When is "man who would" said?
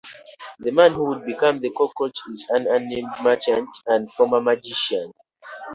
0.71-1.27